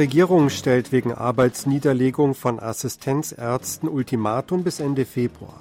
Regierung 0.00 0.48
stellt 0.48 0.92
wegen 0.92 1.12
Arbeitsniederlegung 1.12 2.34
von 2.34 2.58
Assistenzärzten 2.58 3.86
Ultimatum 3.86 4.64
bis 4.64 4.80
Ende 4.80 5.04
Februar. 5.04 5.60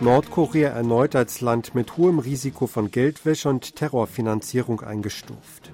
Nordkorea 0.00 0.68
erneut 0.68 1.16
als 1.16 1.40
Land 1.40 1.74
mit 1.74 1.96
hohem 1.96 2.18
Risiko 2.18 2.66
von 2.66 2.90
Geldwäsche 2.90 3.48
und 3.48 3.76
Terrorfinanzierung 3.76 4.82
eingestuft. 4.82 5.72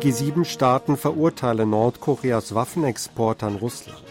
G7-Staaten 0.00 0.98
verurteilen 0.98 1.70
Nordkoreas 1.70 2.54
Waffenexport 2.54 3.42
an 3.42 3.56
Russland. 3.56 4.07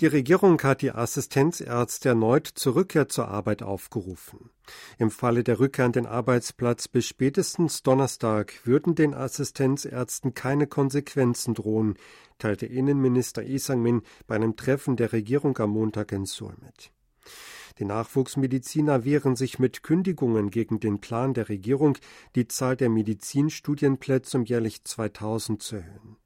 Die 0.00 0.06
Regierung 0.06 0.62
hat 0.62 0.80
die 0.80 0.92
Assistenzärzte 0.92 2.08
erneut 2.08 2.46
zur 2.46 2.74
Rückkehr 2.74 3.10
zur 3.10 3.28
Arbeit 3.28 3.62
aufgerufen. 3.62 4.48
Im 4.96 5.10
Falle 5.10 5.44
der 5.44 5.60
Rückkehr 5.60 5.84
an 5.84 5.92
den 5.92 6.06
Arbeitsplatz 6.06 6.88
bis 6.88 7.06
spätestens 7.06 7.82
Donnerstag 7.82 8.54
würden 8.64 8.94
den 8.94 9.12
Assistenzärzten 9.12 10.32
keine 10.32 10.66
Konsequenzen 10.66 11.52
drohen, 11.52 11.96
teilte 12.38 12.64
Innenminister 12.64 13.42
Lee 13.42 13.58
Sang-min 13.58 14.00
bei 14.26 14.36
einem 14.36 14.56
Treffen 14.56 14.96
der 14.96 15.12
Regierung 15.12 15.58
am 15.58 15.70
Montag 15.70 16.12
in 16.12 16.24
Seoul 16.24 16.54
mit. 16.62 16.92
Die 17.78 17.84
Nachwuchsmediziner 17.84 19.04
wehren 19.04 19.36
sich 19.36 19.58
mit 19.58 19.82
Kündigungen 19.82 20.50
gegen 20.50 20.80
den 20.80 21.02
Plan 21.02 21.34
der 21.34 21.50
Regierung, 21.50 21.98
die 22.36 22.48
Zahl 22.48 22.74
der 22.74 22.88
Medizinstudienplätze 22.88 24.38
um 24.38 24.44
jährlich 24.44 24.82
2000 24.82 25.62
zu 25.62 25.76
erhöhen. 25.76 26.19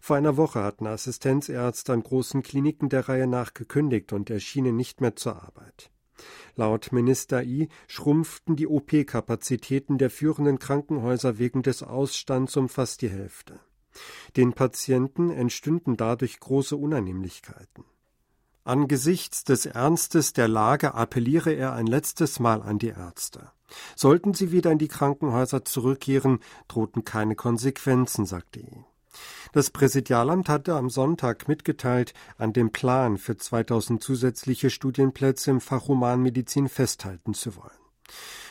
Vor 0.00 0.16
einer 0.16 0.36
Woche 0.36 0.62
hatten 0.62 0.86
Assistenzärzte 0.86 1.92
an 1.92 2.02
großen 2.02 2.42
Kliniken 2.42 2.88
der 2.88 3.08
Reihe 3.08 3.26
nach 3.26 3.54
gekündigt 3.54 4.12
und 4.12 4.30
erschienen 4.30 4.76
nicht 4.76 5.00
mehr 5.00 5.16
zur 5.16 5.42
Arbeit. 5.42 5.90
Laut 6.54 6.92
Minister 6.92 7.42
I 7.42 7.68
schrumpften 7.88 8.56
die 8.56 8.66
OP-Kapazitäten 8.66 9.98
der 9.98 10.10
führenden 10.10 10.58
Krankenhäuser 10.58 11.38
wegen 11.38 11.62
des 11.62 11.82
Ausstands 11.82 12.56
um 12.56 12.68
fast 12.68 13.02
die 13.02 13.08
Hälfte. 13.08 13.60
Den 14.36 14.52
Patienten 14.52 15.30
entstünden 15.30 15.96
dadurch 15.96 16.40
große 16.40 16.76
Unannehmlichkeiten. 16.76 17.84
Angesichts 18.64 19.42
des 19.42 19.66
Ernstes 19.66 20.34
der 20.34 20.46
Lage 20.46 20.94
appelliere 20.94 21.52
er 21.52 21.72
ein 21.72 21.86
letztes 21.86 22.38
Mal 22.38 22.62
an 22.62 22.78
die 22.78 22.88
Ärzte. 22.88 23.50
Sollten 23.96 24.34
sie 24.34 24.52
wieder 24.52 24.70
in 24.70 24.78
die 24.78 24.88
Krankenhäuser 24.88 25.64
zurückkehren, 25.64 26.38
drohten 26.68 27.04
keine 27.04 27.34
Konsequenzen, 27.34 28.24
sagte 28.24 28.60
I. 28.60 28.84
Das 29.52 29.70
Präsidialamt 29.70 30.48
hatte 30.48 30.74
am 30.74 30.90
Sonntag 30.90 31.48
mitgeteilt, 31.48 32.14
an 32.38 32.52
dem 32.52 32.70
Plan 32.70 33.18
für 33.18 33.36
2000 33.36 34.02
zusätzliche 34.02 34.70
Studienplätze 34.70 35.50
im 35.50 35.60
Fach 35.60 35.88
Humanmedizin 35.88 36.68
festhalten 36.68 37.34
zu 37.34 37.56
wollen. 37.56 37.70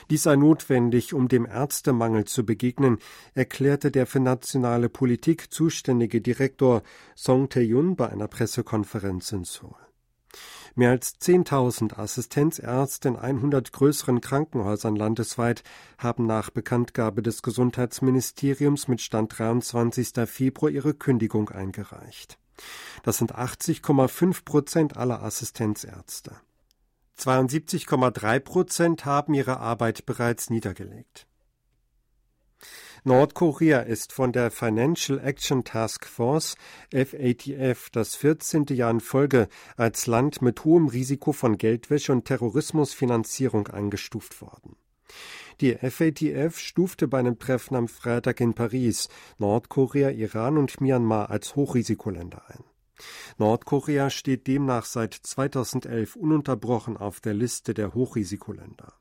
Dies 0.09 0.23
sei 0.23 0.35
notwendig, 0.35 1.13
um 1.13 1.27
dem 1.27 1.45
Ärztemangel 1.45 2.25
zu 2.25 2.45
begegnen, 2.45 2.97
erklärte 3.33 3.91
der 3.91 4.05
für 4.05 4.19
nationale 4.19 4.89
Politik 4.89 5.53
zuständige 5.53 6.21
Direktor 6.21 6.83
Song 7.15 7.49
Tae-yun 7.49 7.95
bei 7.95 8.09
einer 8.09 8.27
Pressekonferenz 8.27 9.31
in 9.31 9.45
Seoul. 9.45 9.90
Mehr 10.75 10.91
als 10.91 11.19
10.000 11.19 11.97
Assistenzärzte 11.97 13.09
in 13.09 13.17
100 13.17 13.73
größeren 13.73 14.21
Krankenhäusern 14.21 14.95
landesweit 14.95 15.63
haben 15.97 16.25
nach 16.25 16.49
Bekanntgabe 16.49 17.21
des 17.21 17.41
Gesundheitsministeriums 17.41 18.87
mit 18.87 19.01
Stand 19.01 19.37
23. 19.37 20.27
Februar 20.27 20.71
ihre 20.71 20.93
Kündigung 20.93 21.49
eingereicht. 21.49 22.37
Das 23.03 23.17
sind 23.17 23.35
80,5 23.35 24.45
Prozent 24.45 24.97
aller 24.97 25.21
Assistenzärzte. 25.23 26.35
72,3 27.19 28.39
Prozent 28.39 29.05
haben 29.05 29.33
ihre 29.33 29.59
Arbeit 29.59 30.05
bereits 30.05 30.49
niedergelegt. 30.49 31.27
Nordkorea 33.03 33.79
ist 33.79 34.13
von 34.13 34.31
der 34.31 34.51
Financial 34.51 35.17
Action 35.17 35.63
Task 35.63 36.05
Force 36.05 36.55
FATF 36.91 37.89
das 37.89 38.13
14. 38.15 38.65
Jahr 38.69 38.91
in 38.91 38.99
Folge 38.99 39.47
als 39.75 40.05
Land 40.05 40.43
mit 40.43 40.63
hohem 40.65 40.87
Risiko 40.87 41.31
von 41.31 41.57
Geldwäsche 41.57 42.11
und 42.11 42.25
Terrorismusfinanzierung 42.25 43.69
eingestuft 43.69 44.39
worden. 44.39 44.75
Die 45.61 45.73
FATF 45.73 46.59
stufte 46.59 47.07
bei 47.07 47.17
einem 47.17 47.39
Treffen 47.39 47.75
am 47.75 47.87
Freitag 47.87 48.39
in 48.39 48.53
Paris 48.53 49.09
Nordkorea, 49.39 50.11
Iran 50.11 50.59
und 50.59 50.79
Myanmar 50.79 51.31
als 51.31 51.55
Hochrisikoländer 51.55 52.43
ein. 52.49 52.63
Nordkorea 53.39 54.11
steht 54.11 54.45
demnach 54.45 54.85
seit 54.85 55.15
2011 55.15 56.15
ununterbrochen 56.15 56.97
auf 56.97 57.19
der 57.19 57.33
Liste 57.33 57.73
der 57.73 57.95
Hochrisikoländer. 57.95 58.93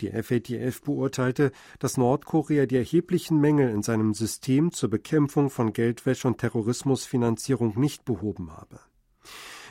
Die 0.00 0.10
FATF 0.10 0.82
beurteilte, 0.82 1.52
dass 1.78 1.96
Nordkorea 1.96 2.66
die 2.66 2.76
erheblichen 2.76 3.40
Mängel 3.40 3.70
in 3.70 3.82
seinem 3.82 4.14
System 4.14 4.72
zur 4.72 4.90
Bekämpfung 4.90 5.50
von 5.50 5.72
Geldwäsche 5.72 6.28
und 6.28 6.38
Terrorismusfinanzierung 6.38 7.78
nicht 7.78 8.04
behoben 8.04 8.52
habe. 8.52 8.80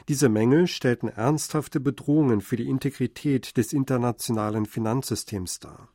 Diese 0.07 0.29
Mängel 0.29 0.67
stellten 0.67 1.09
ernsthafte 1.09 1.79
Bedrohungen 1.79 2.41
für 2.41 2.55
die 2.55 2.67
Integrität 2.67 3.57
des 3.57 3.73
internationalen 3.73 4.65
Finanzsystems 4.65 5.59
dar. 5.59 5.89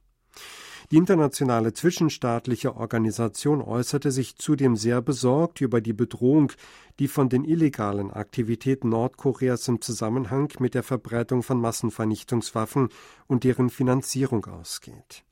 Die 0.92 0.97
internationale 0.97 1.72
zwischenstaatliche 1.72 2.76
Organisation 2.76 3.60
äußerte 3.60 4.12
sich 4.12 4.36
zudem 4.36 4.76
sehr 4.76 5.02
besorgt 5.02 5.60
über 5.60 5.80
die 5.80 5.92
Bedrohung, 5.92 6.52
die 7.00 7.08
von 7.08 7.28
den 7.28 7.44
illegalen 7.44 8.12
Aktivitäten 8.12 8.91
Nordkoreas 8.91 9.66
im 9.66 9.80
Zusammenhang 9.80 10.52
mit 10.60 10.75
der 10.75 10.84
Verbreitung 10.84 11.42
von 11.42 11.60
Massenvernichtungswaffen 11.60 12.91
und 13.26 13.42
deren 13.42 13.69
Finanzierung 13.69 14.46
ausgeht. 14.46 15.25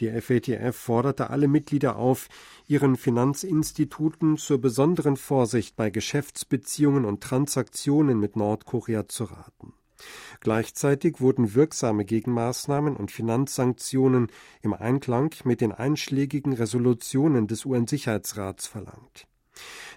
Die 0.00 0.08
FATF 0.08 0.74
forderte 0.74 1.30
alle 1.30 1.46
Mitglieder 1.46 1.96
auf, 1.96 2.28
ihren 2.66 2.96
Finanzinstituten 2.96 4.36
zur 4.36 4.60
besonderen 4.60 5.16
Vorsicht 5.16 5.76
bei 5.76 5.90
Geschäftsbeziehungen 5.90 7.04
und 7.04 7.22
Transaktionen 7.22 8.18
mit 8.18 8.34
Nordkorea 8.34 9.06
zu 9.06 9.24
raten. 9.24 9.74
Gleichzeitig 10.40 11.20
wurden 11.20 11.54
wirksame 11.54 12.04
Gegenmaßnahmen 12.04 12.96
und 12.96 13.10
Finanzsanktionen 13.10 14.28
im 14.60 14.74
Einklang 14.74 15.34
mit 15.44 15.60
den 15.60 15.72
einschlägigen 15.72 16.52
Resolutionen 16.52 17.46
des 17.46 17.64
UN-Sicherheitsrats 17.64 18.66
verlangt. 18.66 19.26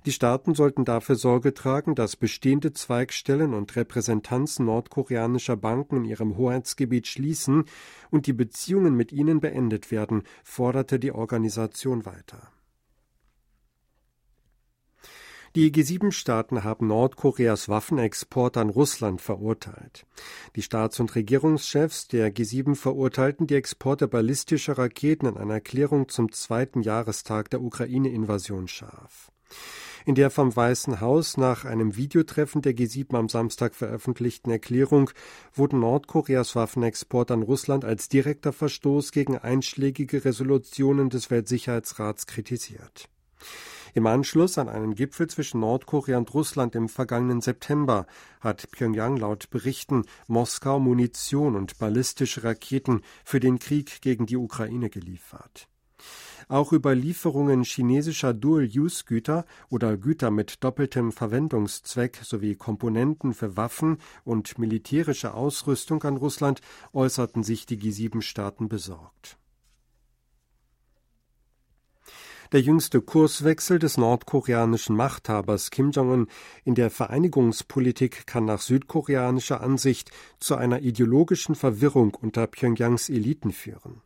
Die 0.06 0.12
Staaten 0.12 0.54
sollten 0.54 0.86
dafür 0.86 1.16
Sorge 1.16 1.54
tragen, 1.54 1.96
dass 1.96 2.16
bestehende 2.16 2.74
Zweigstellen 2.74 3.54
und 3.54 3.76
Repräsentanzen 3.76 4.66
nordkoreanischer 4.66 5.58
Banken 5.58 5.98
in 5.98 6.06
ihrem 6.06 6.38
Hoheitsgebiet 6.38 7.08
schließen 7.08 7.66
und 8.12 8.28
die 8.28 8.34
Beziehungen 8.34 8.96
mit 8.96 9.12
ihnen 9.12 9.40
beendet 9.40 9.92
werden, 9.92 10.24
forderte 10.44 11.00
die 11.00 11.12
Organisation 11.12 12.06
weiter. 12.06 12.52
Die 15.56 15.72
G7-Staaten 15.72 16.66
haben 16.66 16.88
Nordkoreas 16.88 17.70
Waffenexport 17.70 18.58
an 18.58 18.70
Russland 18.70 19.22
verurteilt. 19.22 20.06
Die 20.58 20.62
Staats- 20.62 21.00
und 21.00 21.16
Regierungschefs 21.16 22.10
der 22.10 22.30
G7 22.30 22.76
verurteilten 22.76 23.48
die 23.48 23.56
Exporte 23.56 24.10
ballistischer 24.10 24.78
Raketen 24.78 25.28
in 25.28 25.38
einer 25.38 25.54
Erklärung 25.54 26.10
zum 26.10 26.34
zweiten 26.34 26.82
Jahrestag 26.82 27.50
der 27.52 27.62
Ukraine-Invasion 27.62 28.68
scharf. 28.68 29.32
In 30.06 30.16
der 30.16 30.30
vom 30.30 30.54
Weißen 30.54 31.00
Haus 31.00 31.38
nach 31.38 31.64
einem 31.64 31.96
Videotreffen 31.96 32.62
der 32.62 32.74
G7 32.74 33.16
am 33.16 33.30
Samstag 33.30 33.76
veröffentlichten 33.76 34.52
Erklärung 34.52 35.10
wurden 35.54 35.80
Nordkoreas 35.80 36.58
Waffenexport 36.58 37.32
an 37.32 37.44
Russland 37.44 37.86
als 37.86 38.10
direkter 38.10 38.52
Verstoß 38.52 39.14
gegen 39.14 39.38
einschlägige 39.38 40.26
Resolutionen 40.26 41.10
des 41.10 41.32
Weltsicherheitsrats 41.32 42.28
kritisiert. 42.28 43.08
Im 43.96 44.08
Anschluss 44.08 44.58
an 44.58 44.68
einen 44.68 44.94
Gipfel 44.94 45.28
zwischen 45.28 45.62
Nordkorea 45.62 46.18
und 46.18 46.34
Russland 46.34 46.76
im 46.76 46.90
vergangenen 46.90 47.40
September 47.40 48.06
hat 48.42 48.70
Pyongyang 48.72 49.16
laut 49.16 49.50
Berichten 49.50 50.04
Moskau 50.28 50.82
Munition 50.82 51.56
und 51.56 51.78
ballistische 51.80 52.44
Raketen 52.44 53.04
für 53.24 53.40
den 53.40 53.58
Krieg 53.58 54.02
gegen 54.02 54.26
die 54.26 54.36
Ukraine 54.36 54.90
geliefert. 54.90 55.70
Auch 56.50 56.74
über 56.74 56.94
Lieferungen 56.94 57.64
chinesischer 57.64 58.34
Dual-Use-Güter 58.34 59.46
oder 59.70 59.96
Güter 59.96 60.30
mit 60.30 60.62
doppeltem 60.66 61.14
Verwendungszweck 61.14 62.20
sowie 62.22 62.56
Komponenten 62.56 63.34
für 63.34 63.56
Waffen 63.56 64.00
und 64.26 64.60
militärische 64.60 65.34
Ausrüstung 65.34 66.04
an 66.04 66.18
Russland 66.18 66.60
äußerten 66.92 67.44
sich 67.44 67.66
die 67.66 67.78
G7-Staaten 67.78 68.68
besorgt. 68.68 69.38
Der 72.56 72.62
jüngste 72.62 73.02
Kurswechsel 73.02 73.80
des 73.80 73.98
nordkoreanischen 73.98 74.96
Machthabers 74.96 75.72
Kim 75.72 75.92
Jong-un 75.92 76.28
in 76.64 76.74
der 76.74 76.90
Vereinigungspolitik 76.90 78.26
kann 78.28 78.46
nach 78.46 78.62
südkoreanischer 78.62 79.60
Ansicht 79.60 80.12
zu 80.40 80.56
einer 80.56 80.80
ideologischen 80.80 81.56
Verwirrung 81.56 82.14
unter 82.14 82.48
Pyongyangs 82.48 83.10
Eliten 83.10 83.52
führen. 83.52 84.04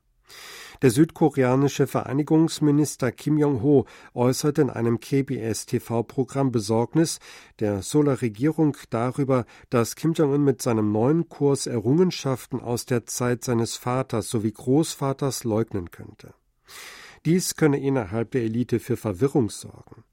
Der 0.81 0.89
südkoreanische 0.89 1.85
Vereinigungsminister 1.85 3.11
Kim 3.11 3.37
Jong-ho 3.37 3.85
äußerte 4.15 4.63
in 4.63 4.71
einem 4.71 4.99
KBS-TV-Programm 4.99 6.51
Besorgnis 6.51 7.19
der 7.59 7.83
Solar 7.83 8.19
Regierung 8.23 8.75
darüber, 8.89 9.45
dass 9.69 9.95
Kim 9.95 10.13
Jong-un 10.13 10.43
mit 10.43 10.63
seinem 10.63 10.91
neuen 10.91 11.29
Kurs 11.29 11.67
Errungenschaften 11.67 12.61
aus 12.61 12.87
der 12.87 13.05
Zeit 13.05 13.43
seines 13.43 13.77
Vaters 13.77 14.27
sowie 14.27 14.53
Großvaters 14.53 15.43
leugnen 15.43 15.91
könnte. 15.91 16.33
Dies 17.25 17.55
könne 17.55 17.79
innerhalb 17.79 18.31
der 18.31 18.43
Elite 18.43 18.79
für 18.79 18.97
Verwirrung 18.97 19.49
sorgen. 19.49 20.03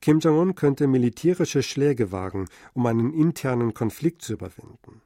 Kim 0.00 0.18
Jong-un 0.18 0.54
könnte 0.54 0.86
militärische 0.86 1.62
Schläge 1.62 2.12
wagen, 2.12 2.46
um 2.74 2.86
einen 2.86 3.12
internen 3.12 3.74
Konflikt 3.74 4.22
zu 4.22 4.34
überwinden. 4.34 5.02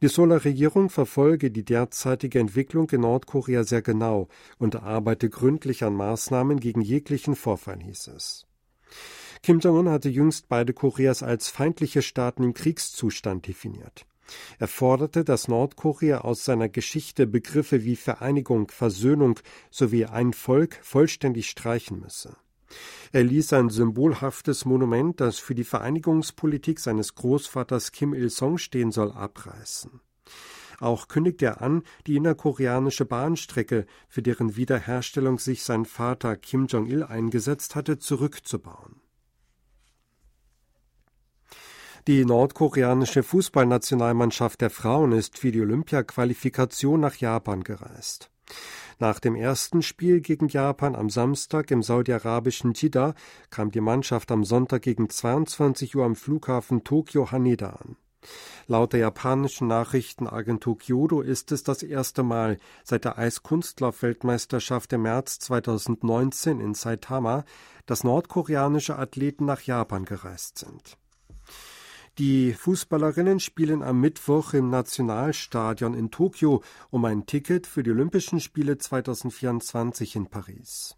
Die 0.00 0.08
Solar-Regierung 0.08 0.90
verfolge 0.90 1.50
die 1.50 1.64
derzeitige 1.64 2.40
Entwicklung 2.40 2.90
in 2.90 3.02
Nordkorea 3.02 3.62
sehr 3.64 3.82
genau 3.82 4.28
und 4.58 4.76
arbeite 4.76 5.30
gründlich 5.30 5.84
an 5.84 5.94
Maßnahmen 5.94 6.58
gegen 6.58 6.80
jeglichen 6.80 7.36
Vorfall, 7.36 7.80
hieß 7.80 8.08
es. 8.08 8.46
Kim 9.42 9.60
Jong-un 9.60 9.88
hatte 9.88 10.08
jüngst 10.08 10.48
beide 10.48 10.72
Koreas 10.72 11.22
als 11.22 11.48
feindliche 11.48 12.02
Staaten 12.02 12.42
im 12.42 12.54
Kriegszustand 12.54 13.46
definiert. 13.46 14.06
Er 14.58 14.68
forderte, 14.68 15.24
dass 15.24 15.48
Nordkorea 15.48 16.22
aus 16.22 16.44
seiner 16.44 16.68
Geschichte 16.68 17.26
Begriffe 17.26 17.84
wie 17.84 17.96
Vereinigung, 17.96 18.70
Versöhnung 18.70 19.38
sowie 19.70 20.06
ein 20.06 20.32
Volk 20.32 20.78
vollständig 20.82 21.48
streichen 21.48 22.00
müsse. 22.00 22.36
Er 23.12 23.24
ließ 23.24 23.52
ein 23.52 23.68
symbolhaftes 23.68 24.64
Monument, 24.64 25.20
das 25.20 25.38
für 25.38 25.54
die 25.54 25.64
Vereinigungspolitik 25.64 26.80
seines 26.80 27.14
Großvaters 27.14 27.92
Kim 27.92 28.14
Il-sung 28.14 28.58
stehen 28.58 28.92
soll, 28.92 29.12
abreißen. 29.12 30.00
Auch 30.80 31.06
kündigte 31.06 31.46
er 31.46 31.62
an, 31.62 31.82
die 32.06 32.16
innerkoreanische 32.16 33.04
Bahnstrecke, 33.04 33.86
für 34.08 34.22
deren 34.22 34.56
Wiederherstellung 34.56 35.38
sich 35.38 35.62
sein 35.62 35.84
Vater 35.84 36.36
Kim 36.36 36.66
Jong-il 36.66 37.04
eingesetzt 37.04 37.76
hatte, 37.76 37.98
zurückzubauen. 37.98 39.00
Die 42.08 42.24
nordkoreanische 42.24 43.22
Fußballnationalmannschaft 43.22 44.60
der 44.60 44.70
Frauen 44.70 45.12
ist 45.12 45.38
für 45.38 45.52
die 45.52 45.60
Olympiaqualifikation 45.60 46.98
nach 46.98 47.14
Japan 47.14 47.62
gereist. 47.62 48.28
Nach 48.98 49.20
dem 49.20 49.36
ersten 49.36 49.82
Spiel 49.82 50.20
gegen 50.20 50.48
Japan 50.48 50.96
am 50.96 51.10
Samstag 51.10 51.70
im 51.70 51.80
saudi-arabischen 51.80 52.72
Jeddah 52.74 53.14
kam 53.50 53.70
die 53.70 53.80
Mannschaft 53.80 54.32
am 54.32 54.42
Sonntag 54.42 54.82
gegen 54.82 55.10
22 55.10 55.94
Uhr 55.94 56.04
am 56.04 56.16
Flughafen 56.16 56.82
Tokio 56.82 57.30
Haneda 57.30 57.68
an. 57.68 57.96
Laut 58.66 58.94
der 58.94 59.00
japanischen 59.00 59.68
Nachrichtenagentur 59.68 60.78
Kyodo 60.78 61.20
ist 61.20 61.52
es 61.52 61.62
das 61.62 61.84
erste 61.84 62.24
Mal 62.24 62.58
seit 62.82 63.04
der 63.04 63.16
Eiskunstlauf-Weltmeisterschaft 63.16 64.92
im 64.92 65.02
März 65.02 65.38
2019 65.38 66.58
in 66.58 66.74
Saitama, 66.74 67.44
dass 67.86 68.02
nordkoreanische 68.02 68.98
Athleten 68.98 69.44
nach 69.44 69.62
Japan 69.62 70.04
gereist 70.04 70.58
sind. 70.58 70.98
Die 72.18 72.52
Fußballerinnen 72.52 73.40
spielen 73.40 73.82
am 73.82 73.98
Mittwoch 73.98 74.52
im 74.52 74.68
Nationalstadion 74.68 75.94
in 75.94 76.10
Tokio 76.10 76.62
um 76.90 77.06
ein 77.06 77.24
Ticket 77.24 77.66
für 77.66 77.82
die 77.82 77.90
Olympischen 77.90 78.38
Spiele 78.38 78.76
2024 78.76 80.16
in 80.16 80.26
Paris. 80.26 80.94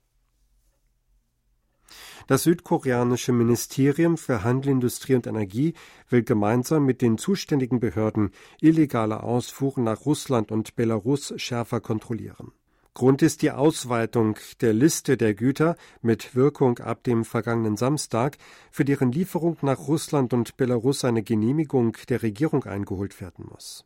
Das 2.27 2.43
südkoreanische 2.43 3.33
Ministerium 3.33 4.17
für 4.17 4.43
Handel, 4.43 4.73
Industrie 4.73 5.15
und 5.15 5.29
Energie 5.29 5.75
will 6.09 6.25
gemeinsam 6.25 6.85
mit 6.85 7.01
den 7.01 7.17
zuständigen 7.17 7.79
Behörden 7.79 8.31
illegale 8.61 9.23
Ausfuhren 9.23 9.85
nach 9.85 10.07
Russland 10.07 10.51
und 10.51 10.75
Belarus 10.75 11.33
schärfer 11.37 11.81
kontrollieren. 11.81 12.51
Grund 12.95 13.23
ist 13.23 13.43
die 13.43 13.51
Ausweitung 13.51 14.39
der 14.61 14.73
Liste 14.73 15.17
der 15.17 15.35
Güter 15.35 15.77
mit 16.01 16.37
Wirkung 16.37 16.79
ab 16.79 17.03
dem 17.03 17.25
vergangenen 17.25 17.77
Samstag, 17.77 18.39
für 18.71 18.85
deren 18.85 19.11
Lieferung 19.11 19.57
nach 19.63 19.89
Russland 19.89 20.33
und 20.33 20.57
Belarus 20.57 21.05
eine 21.05 21.25
Genehmigung 21.25 21.97
der 22.09 22.23
Regierung 22.23 22.65
eingeholt 22.65 23.21
werden 23.21 23.47
muss. 23.51 23.85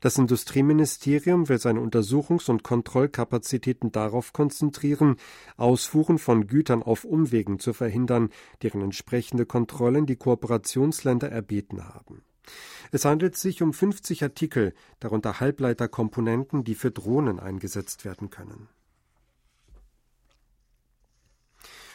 Das 0.00 0.18
Industrieministerium 0.18 1.48
will 1.48 1.58
seine 1.58 1.80
Untersuchungs- 1.80 2.50
und 2.50 2.64
Kontrollkapazitäten 2.64 3.92
darauf 3.92 4.32
konzentrieren, 4.32 5.16
Ausfuhren 5.56 6.18
von 6.18 6.48
Gütern 6.48 6.82
auf 6.82 7.04
Umwegen 7.04 7.60
zu 7.60 7.72
verhindern, 7.72 8.30
deren 8.62 8.80
entsprechende 8.80 9.46
Kontrollen 9.46 10.06
die 10.06 10.16
Kooperationsländer 10.16 11.30
erbeten 11.30 11.86
haben. 11.86 12.24
Es 12.92 13.04
handelt 13.04 13.36
sich 13.36 13.62
um 13.62 13.72
50 13.72 14.22
Artikel, 14.22 14.74
darunter 14.98 15.40
Halbleiterkomponenten, 15.40 16.64
die 16.64 16.74
für 16.74 16.90
Drohnen 16.90 17.38
eingesetzt 17.38 18.04
werden 18.04 18.30
können. 18.30 18.68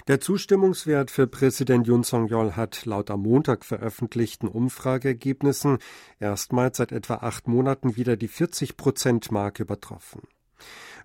Der 0.07 0.19
Zustimmungswert 0.19 1.09
für 1.09 1.25
Präsident 1.25 1.87
Yoon 1.87 2.03
Song-yeol 2.03 2.55
hat 2.55 2.85
laut 2.85 3.09
am 3.09 3.23
Montag 3.23 3.65
veröffentlichten 3.65 4.47
Umfrageergebnissen 4.47 5.79
erstmals 6.19 6.77
seit 6.77 6.91
etwa 6.91 7.15
acht 7.15 7.47
Monaten 7.47 7.95
wieder 7.95 8.15
die 8.15 8.29
40-Prozent-Marke 8.29 9.63
übertroffen. 9.63 10.21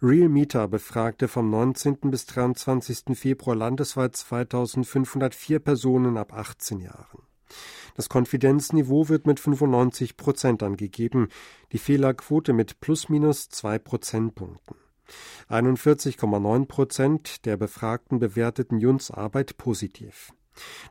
Real 0.03 0.29
Meter 0.29 0.69
befragte 0.69 1.29
vom 1.29 1.49
19. 1.49 2.11
bis 2.11 2.27
23. 2.27 3.17
Februar 3.19 3.57
landesweit 3.57 4.17
2504 4.17 5.61
Personen 5.61 6.19
ab 6.19 6.35
18 6.35 6.81
Jahren. 6.81 7.23
Das 8.01 8.09
Konfidenzniveau 8.09 9.11
wird 9.11 9.27
mit 9.27 9.41
95 9.41 10.17
Prozent 10.17 10.63
angegeben, 10.63 11.29
die 11.71 11.77
Fehlerquote 11.77 12.55
mit 12.55 12.81
plus 12.81 13.11
minus 13.11 13.51
zwei 13.51 13.79
Prozentpunkten. 13.79 14.75
41,9 15.51 16.65
Prozent 16.65 17.45
der 17.45 17.59
Befragten 17.59 18.19
bewerteten 18.19 18.79
Juns 18.79 19.11
Arbeit 19.11 19.59
positiv. 19.59 20.33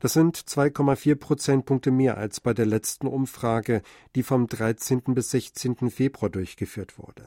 Das 0.02 0.14
sind 0.14 0.38
2,4 0.38 1.16
Prozentpunkte 1.16 1.90
mehr 1.90 2.20
als 2.20 2.42
bei 2.42 2.54
der 2.54 2.68
letzten 2.68 3.08
Umfrage, 3.08 3.82
die 4.14 4.22
vom 4.22 4.46
13. 4.46 5.02
bis 5.16 5.32
16. 5.32 5.90
Februar 5.90 6.30
durchgeführt 6.30 7.00
wurde. 7.00 7.26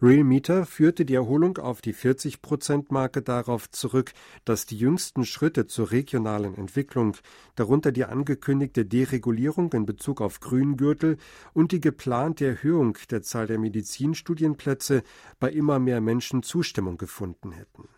Real 0.00 0.24
Meter 0.24 0.66
führte 0.66 1.04
die 1.04 1.14
Erholung 1.14 1.58
auf 1.58 1.80
die 1.80 1.94
40-Prozent-Marke 1.94 3.22
darauf 3.22 3.70
zurück, 3.70 4.12
dass 4.44 4.66
die 4.66 4.76
jüngsten 4.76 5.24
Schritte 5.24 5.66
zur 5.66 5.92
regionalen 5.92 6.54
Entwicklung, 6.54 7.16
darunter 7.54 7.92
die 7.92 8.04
angekündigte 8.04 8.84
Deregulierung 8.84 9.72
in 9.72 9.86
Bezug 9.86 10.20
auf 10.20 10.40
Grüngürtel 10.40 11.18
und 11.52 11.72
die 11.72 11.80
geplante 11.80 12.46
Erhöhung 12.46 12.98
der 13.10 13.22
Zahl 13.22 13.46
der 13.46 13.58
Medizinstudienplätze 13.58 15.02
bei 15.38 15.50
immer 15.50 15.78
mehr 15.78 16.00
Menschen 16.00 16.42
Zustimmung 16.42 16.98
gefunden 16.98 17.52
hätten. 17.52 17.88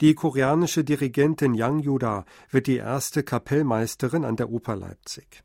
Die 0.00 0.14
koreanische 0.14 0.82
Dirigentin 0.82 1.54
Yang 1.54 1.80
Yuda 1.80 2.24
wird 2.50 2.66
die 2.66 2.76
erste 2.76 3.22
Kapellmeisterin 3.22 4.24
an 4.24 4.36
der 4.36 4.50
Oper 4.50 4.74
Leipzig. 4.74 5.44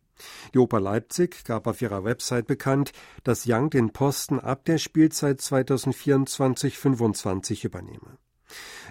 Die 0.53 0.59
Oper 0.59 0.79
Leipzig 0.79 1.43
gab 1.45 1.67
auf 1.67 1.81
ihrer 1.81 2.03
Website 2.03 2.47
bekannt, 2.47 2.91
dass 3.23 3.45
Young 3.47 3.69
den 3.69 3.91
Posten 3.91 4.39
ab 4.39 4.65
der 4.65 4.77
Spielzeit 4.77 5.39
2024-25 5.39 7.65
übernehme. 7.65 8.17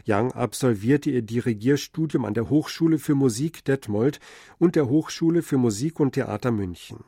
Young 0.06 0.32
absolvierte 0.32 1.10
ihr 1.10 1.22
Dirigierstudium 1.22 2.24
an 2.24 2.34
der 2.34 2.48
Hochschule 2.48 2.98
für 2.98 3.14
Musik 3.14 3.64
Detmold 3.64 4.20
und 4.58 4.76
der 4.76 4.88
Hochschule 4.88 5.42
für 5.42 5.58
Musik 5.58 6.00
und 6.00 6.12
Theater 6.12 6.50
München. 6.50 7.04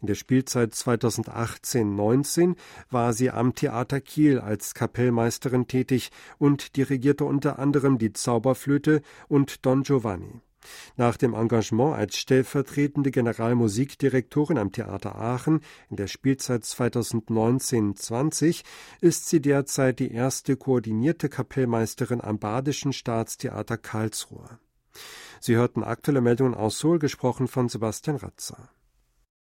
In 0.00 0.08
der 0.08 0.14
Spielzeit 0.14 0.72
2018-19 0.72 2.56
war 2.90 3.12
sie 3.12 3.30
am 3.30 3.54
Theater 3.54 4.00
Kiel 4.00 4.38
als 4.38 4.74
Kapellmeisterin 4.74 5.66
tätig 5.66 6.10
und 6.38 6.76
dirigierte 6.76 7.24
unter 7.24 7.58
anderem 7.58 7.98
die 7.98 8.12
Zauberflöte 8.12 9.02
und 9.28 9.64
Don 9.64 9.82
Giovanni. 9.82 10.40
Nach 10.96 11.16
dem 11.16 11.34
Engagement 11.34 11.94
als 11.94 12.16
stellvertretende 12.16 13.10
Generalmusikdirektorin 13.10 14.58
am 14.58 14.72
Theater 14.72 15.16
Aachen 15.16 15.60
in 15.90 15.96
der 15.96 16.06
Spielzeit 16.06 16.62
2019-20 16.62 18.62
ist 19.00 19.28
sie 19.28 19.40
derzeit 19.40 19.98
die 19.98 20.12
erste 20.12 20.56
koordinierte 20.56 21.28
Kapellmeisterin 21.28 22.20
am 22.20 22.38
Badischen 22.38 22.92
Staatstheater 22.92 23.78
Karlsruhe. 23.78 24.58
Sie 25.40 25.56
hörten 25.56 25.84
aktuelle 25.84 26.20
Meldungen 26.20 26.54
aus 26.54 26.78
Seoul, 26.78 26.98
gesprochen 26.98 27.48
von 27.48 27.68
Sebastian 27.68 28.16
Ratzer. 28.16 28.70